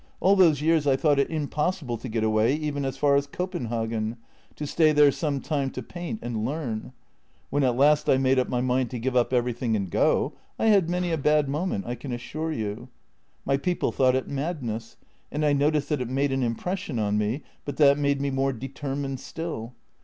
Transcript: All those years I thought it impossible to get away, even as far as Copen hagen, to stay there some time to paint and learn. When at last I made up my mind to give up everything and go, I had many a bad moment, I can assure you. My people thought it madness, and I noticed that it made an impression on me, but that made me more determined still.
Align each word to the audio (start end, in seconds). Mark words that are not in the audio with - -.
All 0.19 0.35
those 0.35 0.63
years 0.63 0.87
I 0.87 0.95
thought 0.95 1.19
it 1.19 1.29
impossible 1.29 1.95
to 1.99 2.09
get 2.09 2.23
away, 2.23 2.55
even 2.55 2.85
as 2.85 2.97
far 2.97 3.15
as 3.15 3.27
Copen 3.27 3.65
hagen, 3.67 4.17
to 4.55 4.65
stay 4.65 4.93
there 4.93 5.11
some 5.11 5.39
time 5.41 5.69
to 5.69 5.83
paint 5.83 6.17
and 6.23 6.43
learn. 6.43 6.91
When 7.51 7.63
at 7.63 7.77
last 7.77 8.09
I 8.09 8.17
made 8.17 8.39
up 8.39 8.49
my 8.49 8.61
mind 8.61 8.89
to 8.89 8.97
give 8.97 9.15
up 9.15 9.31
everything 9.31 9.75
and 9.75 9.91
go, 9.91 10.33
I 10.57 10.69
had 10.69 10.89
many 10.89 11.11
a 11.11 11.19
bad 11.19 11.47
moment, 11.47 11.85
I 11.85 11.93
can 11.93 12.11
assure 12.11 12.51
you. 12.51 12.89
My 13.45 13.57
people 13.57 13.91
thought 13.91 14.15
it 14.15 14.27
madness, 14.27 14.97
and 15.31 15.45
I 15.45 15.53
noticed 15.53 15.87
that 15.89 16.01
it 16.01 16.09
made 16.09 16.31
an 16.31 16.41
impression 16.41 16.97
on 16.97 17.19
me, 17.19 17.43
but 17.63 17.77
that 17.77 17.99
made 17.99 18.19
me 18.19 18.31
more 18.31 18.53
determined 18.53 19.19
still. 19.19 19.75